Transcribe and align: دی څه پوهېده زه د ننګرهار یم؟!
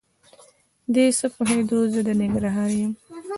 دی 0.93 1.07
څه 1.19 1.27
پوهېده 1.35 1.77
زه 1.93 1.99
د 2.07 2.09
ننګرهار 2.19 2.69
یم؟! 2.79 2.93